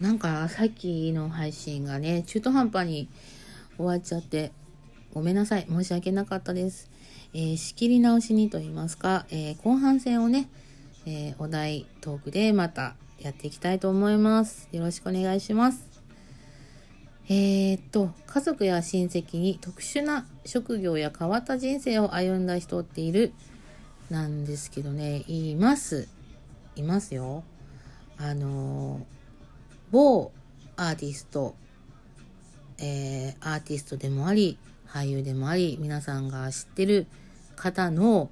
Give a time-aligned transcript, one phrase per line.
[0.00, 3.08] なんかさっきの配信がね、中途半端に
[3.76, 4.52] 終わっちゃって、
[5.12, 5.66] ごめんなさい。
[5.68, 6.88] 申し訳なかったです。
[7.34, 10.48] えー、仕切り直しにと言いますか、えー、後半戦をね、
[11.04, 14.68] えー、お題トークでまたやっていきたいと思います。
[14.70, 15.84] よろしくお願いします。
[17.28, 23.32] えー、っと、家族や親戚に特殊な職業や変わった人生を歩んだ人っている
[24.10, 26.08] なんですけどね、います。
[26.76, 27.42] いますよ。
[28.16, 29.06] あの
[29.90, 30.32] 某
[30.76, 31.54] アーティスト、
[32.78, 37.06] えー、アーティストでもあり、俳優でもあり、皆さんが知ってる
[37.56, 38.30] 方の、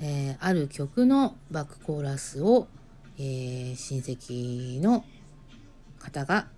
[0.00, 2.68] えー、ある曲のバックコーラスを、
[3.18, 5.04] えー、親戚の
[5.98, 6.48] 方が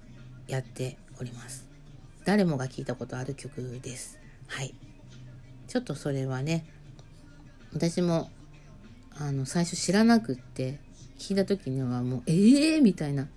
[0.49, 1.66] やっております。
[2.24, 4.19] 誰もが聞いたことある曲です。
[4.49, 4.74] はい。
[5.69, 6.66] ちょっとそれはね、
[7.73, 8.30] 私も、
[9.19, 10.80] あの、最初知らなくって、
[11.19, 13.29] 聞いた時にはもう、ええー、みたいな、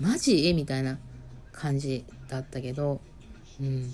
[0.00, 0.52] マジ？
[0.54, 0.98] みたいな
[1.52, 3.00] 感じだったけど、
[3.60, 3.92] うん、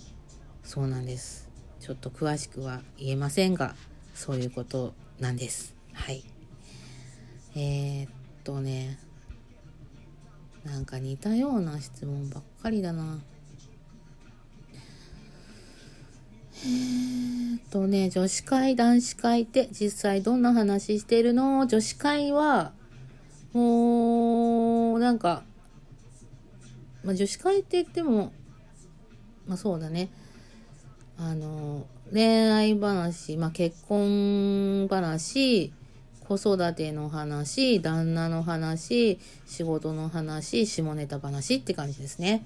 [0.62, 1.48] そうなんです。
[1.80, 3.74] ちょっと詳しくは言えませんが、
[4.14, 5.74] そういうことなんです。
[5.92, 6.24] はい。
[7.56, 8.10] えー、っ
[8.44, 8.98] とね、
[10.64, 13.18] なんか似たような質問ばっかりだな。
[16.64, 21.66] えー、っとね、女子会、男子会って実際どんな話してるの？
[21.66, 22.72] 女子会は、
[23.52, 25.42] もう、なんか、
[27.06, 28.32] まあ、女子会って言っても、
[29.46, 30.10] まあそうだね。
[31.16, 35.72] あの、恋愛話、まあ結婚話、
[36.26, 42.44] 子育ての話、旦那の話、仕事の話、下ネタ話って感じですね。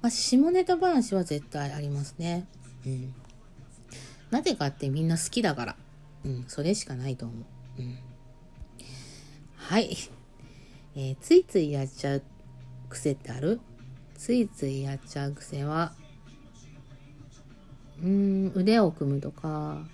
[0.00, 2.46] まあ、下ネタ話は絶対ありますね。
[2.86, 3.14] うん。
[4.30, 5.76] なぜかってみんな好きだから。
[6.24, 7.34] うん、それしかないと思
[7.78, 7.82] う。
[7.82, 7.98] うん。
[9.54, 9.94] はい。
[10.96, 12.22] えー、ついついやっちゃう
[12.88, 13.60] 癖ってある？
[14.14, 15.92] ついついやっちゃう癖は、
[18.02, 19.86] うん、腕を組むとか、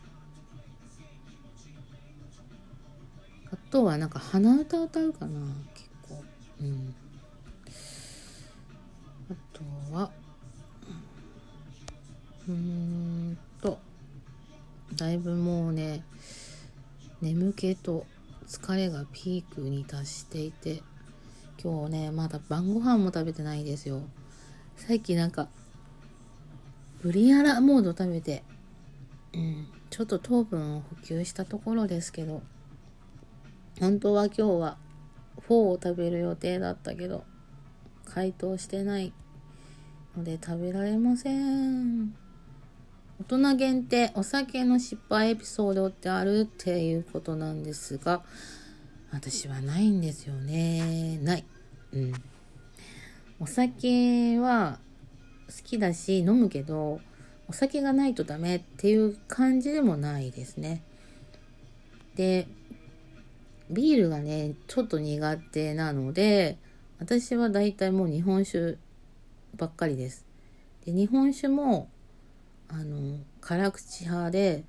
[3.52, 5.40] あとはなんか鼻歌歌うかな、
[5.74, 6.24] 結構。
[6.60, 6.94] うん。
[9.30, 9.62] あと
[9.94, 10.10] は、
[12.48, 13.78] うーんと、
[14.96, 16.02] だいぶもうね、
[17.20, 18.06] 眠気と
[18.46, 20.82] 疲れがピークに達していて、
[21.64, 24.02] 今日ね、まだ晩ご飯も食べてないですよ。
[24.76, 25.48] さっきなんか、
[27.00, 28.44] ブリアラモード食べて、
[29.32, 32.42] うん、ちょっと糖分を補給したところですけど、
[33.80, 34.76] 本当は今日は
[35.40, 37.24] フォーを食べる予定だったけど、
[38.04, 39.14] 解凍してない
[40.14, 42.14] ので食べられません。
[43.20, 48.22] 大人限定お酒の失敗エピソードってあるっていうことなんですが、
[49.10, 51.18] 私はないんですよね。
[51.22, 51.44] ない。
[51.94, 52.12] うん。
[53.40, 54.78] お酒は
[55.46, 57.00] 好きだし飲むけど、
[57.48, 60.82] お酒がないとダメっていう感じでもないですね。
[62.16, 62.46] で、
[63.70, 66.58] ビールがね、ちょっと苦手なので、
[66.98, 68.76] 私は大体もう日本酒
[69.56, 70.24] ばっかりです。
[70.86, 71.88] で、日本酒も、
[72.68, 74.64] あの、辛口派で、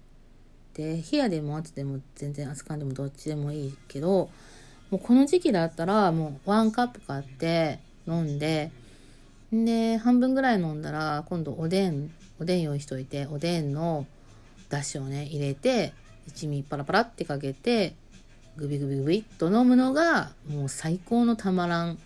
[0.73, 4.29] で、冷やでも熱でも全然熱燗でもどっちでもいいけど、
[4.95, 8.71] もうこの時期だったらもうワンカップ買って飲んで、
[9.51, 14.05] で、半分ぐらい飲んだら今度おでん、おでん用意しといて、おでんの
[14.69, 15.91] だしをね、入れて、
[16.27, 17.93] 一味パラパラってかけて、
[18.55, 21.99] グビグビグビっと飲むのがもう最高のたまらん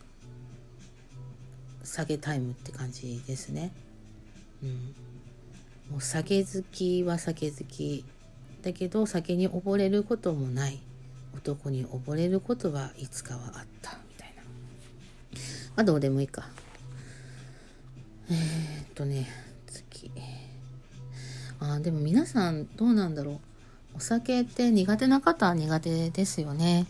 [1.84, 3.72] 酒タイムって感じですね。
[4.64, 4.72] うん。
[5.92, 8.04] もう酒好きは酒好き。
[8.64, 10.80] だけど酒に溺れることもない。
[11.36, 14.44] 男に溺れることはいつかはあったみたいな。
[15.76, 16.48] まあどうでもいいか。
[18.30, 19.28] えー、っとね
[19.68, 20.12] 次。
[21.60, 23.40] あでも皆さんどうなんだろう。
[23.98, 26.86] お酒って苦手な方は苦手ですよね。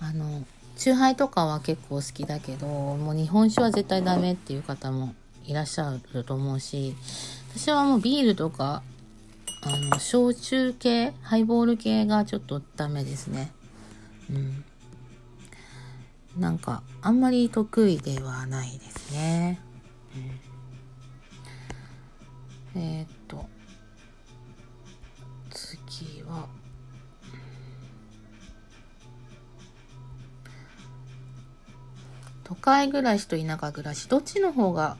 [0.00, 0.44] あの
[0.78, 5.12] 酎ハイとかは結構好きだけどもう日本酒は絶対ダメっていう方も
[5.44, 6.94] いらっしゃると思うし
[7.50, 8.82] 私はもうビールとか
[9.62, 13.52] あの、焼酎系、ハイボール系がちょっとダメですね。
[14.30, 14.64] うん。
[16.38, 19.60] なんか、あんまり得意ではないですね。
[22.74, 23.46] うん、えー、っと、
[25.50, 26.46] 次は、
[32.44, 34.96] 都会暮らしと田舎暮らし、どっちの方が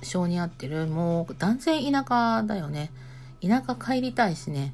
[0.00, 0.86] 性に合ってる？
[0.86, 2.90] もう断然田舎だよね。
[3.42, 4.72] 田舎帰りたいしね。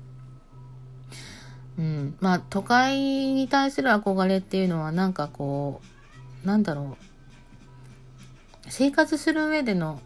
[1.78, 2.16] うん。
[2.20, 5.80] まあ、都会に対する憧れっていうのはなんかこ
[6.42, 7.04] う、なんだろう。
[8.68, 10.00] 生活する上での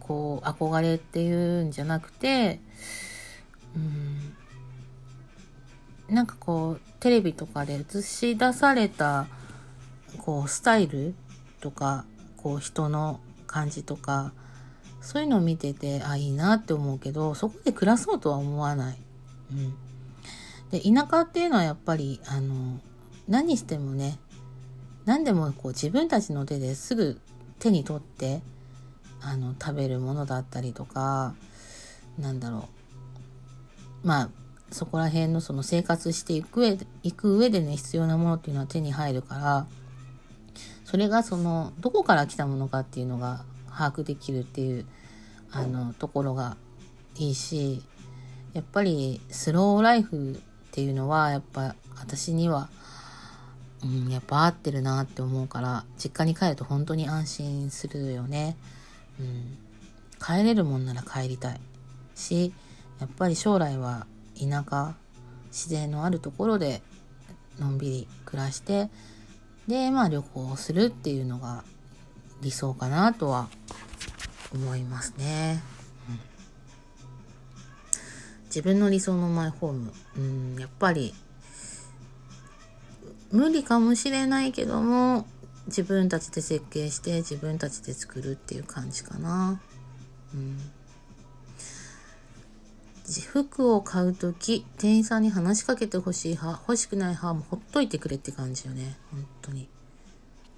[0.00, 2.60] こう憧れっていうんじゃなくて
[3.74, 4.34] うん
[6.14, 9.26] なんかこうテレビとかで映し出された
[10.18, 11.14] こうスタイル
[11.60, 12.04] とか
[12.36, 14.32] こう人の感じとか
[15.04, 18.96] そういうのを見ててあいいなって思うけどそこで暮らそうとは思わない。
[19.52, 19.74] うん、
[20.70, 22.80] で田舎っていうのはやっぱりあの
[23.28, 24.18] 何してもね
[25.04, 27.20] 何でもこう自分たちの手ですぐ
[27.58, 28.40] 手に取って
[29.20, 31.34] あの食べるものだったりとか
[32.18, 32.68] なんだろ
[34.04, 34.28] うまあ
[34.70, 39.66] そこら辺のその生活していく上でいく上でね必要なものっていうのは手に入るから
[40.84, 44.86] それがそのどこから来たものかっていうのが把握できるっていう
[45.50, 46.56] あのところが
[47.16, 47.82] いいし
[48.52, 50.36] やっぱりスローライフっ
[50.72, 52.68] ていうのはやっぱ私には、
[53.84, 58.56] うん、やっぱ合ってるなって思うから実家に帰ると本当に安心するよね。
[59.20, 59.58] うん、
[60.20, 61.60] 帰れるもんなら帰りたい
[62.16, 62.52] し
[62.98, 64.06] やっぱり将来は
[64.38, 64.94] 田舎
[65.48, 66.82] 自然のあるところで
[67.60, 68.90] のんびり暮らして
[69.68, 71.64] でまあ旅行をするっていうのが
[72.40, 73.48] 理想かなとは
[74.52, 75.62] 思いますね。
[78.46, 81.12] 自分の理想のマイホーム、うん、やっぱり
[83.32, 85.26] 無理かもしれないけども
[85.66, 89.60] 自分たちで設計して自分たちで作るっていう感じかな。
[90.32, 90.58] うん。
[93.34, 98.96] 服を買う時店員さんに話しかけてほしい派欲しくない派もほっといてくれって感じよね。
[99.10, 99.68] 本当に。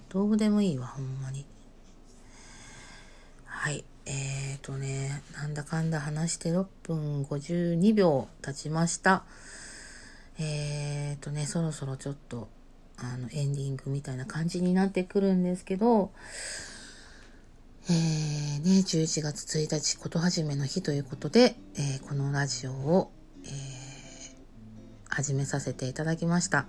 [0.09, 1.45] どうでもいいわほんまに。
[3.59, 9.23] はいえーとねなんだかんだ話して6分52秒経ちました
[10.39, 12.49] えーとねそろそろちょっと
[12.97, 16.11] あのエンディングみたいな感じになってくるんですけど
[17.89, 23.11] えー、ね、11月1日、こと始めの日ということで、えー、このラジオを、
[23.45, 23.51] えー、
[25.07, 26.65] 始めさせていただきました。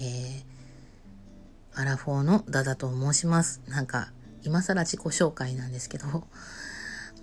[0.00, 3.62] えー、アラフォーのダダと申します。
[3.68, 4.10] なんか、
[4.42, 6.06] 今更自己紹介なんですけど、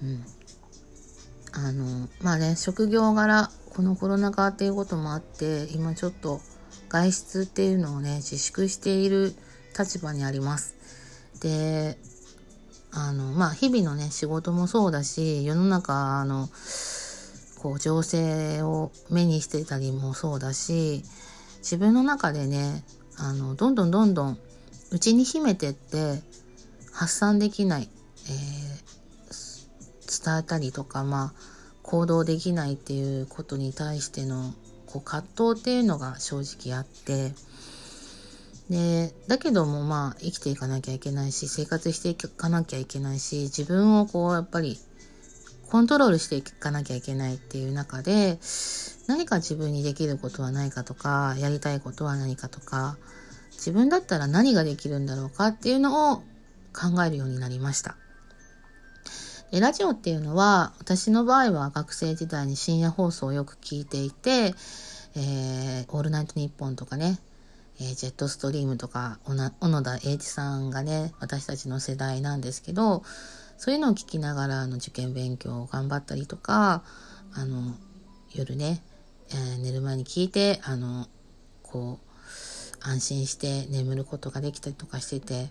[0.01, 0.25] うん。
[1.53, 6.41] あの、まあね、職業柄、このコロナ禍っていうこともあって、今ちょっと
[6.89, 9.33] 外出っていうのをね、自粛している
[9.77, 10.75] 立場にあります。
[11.41, 11.97] で、
[12.91, 16.49] あの、まあ、日々のね、仕事もそうだし、世の中の、
[17.59, 21.03] こう、情勢を目にしてたりもそうだし、
[21.59, 22.83] 自分の中でね、
[23.17, 24.37] あの、どんどんどんどん、
[24.91, 26.21] 内に秘めてって、
[26.93, 27.89] 発散できない、
[28.27, 34.53] えー、伝えたりとか、まあ、行動できないっていうことに対しての、
[34.85, 37.33] こう、葛藤っていうのが正直あって、
[38.69, 44.77] で、だけどもまあ生きていかなきゃいけないし、生活していかなきゃいけないし、自分をこうやっぱり
[45.69, 48.39] コントロールしていかなきゃいけないっていう中で、
[49.07, 52.97] 何か自分にできることはないかとか、やりたいことは何かとか、
[53.53, 56.23] 自分だったら何ができるんだろうかっていうのを
[56.73, 57.95] 考えるようになりました。
[59.51, 64.55] でラジオっていうのは、私の場合は学生時代に深夜放送をよく聞いていて、
[65.15, 67.19] えー、オールナイトニッポンとかね、
[67.79, 73.03] えー、ジェットストリームとか、小野田栄一さんがね、私たちの世代なんですけど、
[73.57, 76.83] そういうのを聞きながら、あの、受験勉強を頑張ったりとか、
[77.33, 77.75] あの、
[78.33, 78.83] 夜ね、
[79.29, 81.07] えー、寝る前に聞いて、あの、
[81.61, 82.13] こう、
[82.81, 85.49] 安心して眠ることができたりとかしてて、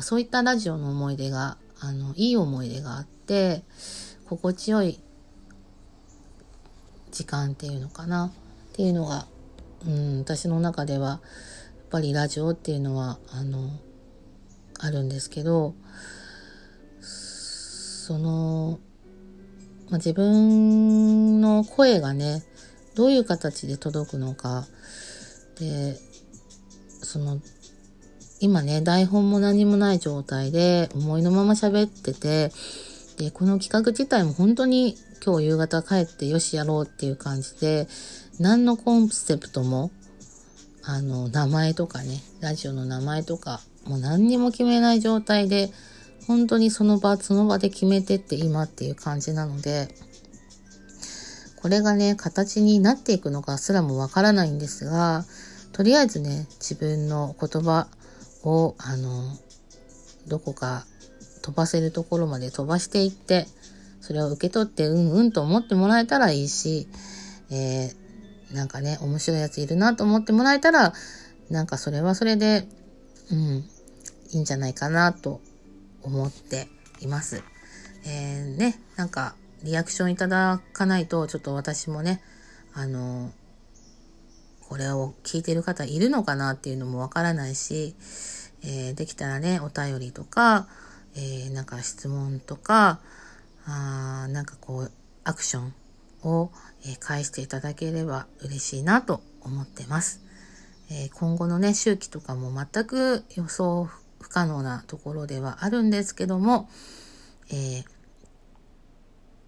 [0.00, 3.62] そういったラジオの思い出が、あの、いい思い出があって、
[4.26, 5.00] 心地よい
[7.10, 8.26] 時間っていうのかな。
[8.26, 8.30] っ
[8.72, 9.26] ていうのが
[9.86, 11.20] うん、私の中ではやっ
[11.90, 13.70] ぱりラジオっていうのはあの
[14.80, 15.74] あるんですけど
[17.00, 18.78] その、
[19.88, 22.42] まあ、自分の声がね
[22.96, 24.66] どういう形で届くのか。
[25.60, 25.96] で
[27.02, 27.40] その
[28.40, 32.52] 今ね台本も何もない状態で思いのまま喋ってて
[33.16, 37.88] でこの企画自体も本当に今日夕方帰ってよしやろうっていう感じで
[38.40, 39.90] 何のコンセプトも、
[40.84, 45.70] あの、名前とかね、ラジオの名前とか、もう何にも決めない状態で、
[46.28, 49.88] 本当にその場、その場で決めてって今っていう感じなので、
[51.56, 55.24] これがね、形になっていくのかすらもわからないんですが、
[55.72, 57.88] とりあえずね、自分の言葉
[58.44, 59.36] を、あの、
[60.26, 60.86] どこか
[61.42, 63.46] 飛ばせるところまで飛ばしていって、
[64.00, 66.88] それを受け取ってうんうんと思ってもらえたらいいし、
[67.50, 68.08] えー
[68.52, 70.92] なんかね、面白いやついるなと思ってもらえたら、
[71.50, 72.66] なんかそれはそれで、
[73.30, 73.38] うん、
[74.30, 75.40] いいんじゃないかなと
[76.02, 76.68] 思って
[77.00, 77.42] います。
[78.06, 82.22] えー、ね、なんかリアクションいただかないとちょっと私もね、
[82.72, 83.32] あの、
[84.68, 87.94] これを聞いてる方いるのかなっていうのもわからないし、
[88.62, 90.68] えー、できたらね、お便りとか、
[91.16, 93.00] えー、なんか質問とか、
[93.64, 94.92] あなんかこう、
[95.24, 95.74] アクション
[96.22, 96.50] を、
[96.86, 100.20] え、返していただければ嬉しいなと思ってます。
[100.90, 103.88] え、今後のね、周期とかも全く予想
[104.20, 106.68] 不可能なところではあるんですけども、
[107.50, 107.84] えー、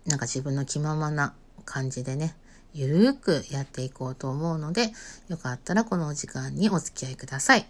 [0.06, 1.34] なんか自分の気ままな
[1.66, 2.34] 感じでね、
[2.74, 4.92] ゆるーくやっていこうと思うので、
[5.28, 7.66] よかったらこのお時間にお付き合いください。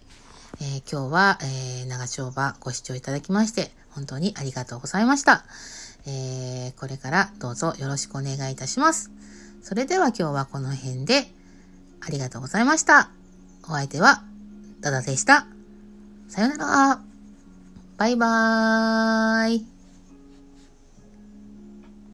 [0.60, 5.44] えー、今日は、えー、長丁場ご視聴いただきまして、本当にありがとうございました。
[6.06, 9.10] えー、これからどうぞよろしくお願いいたします。
[9.62, 11.26] それでは今日はこの辺で、
[12.00, 13.10] ありがとうございました。
[13.64, 14.22] お相手は、
[14.80, 15.46] ダダでした。
[16.28, 17.00] さよなら。
[17.98, 19.79] バイバーイ。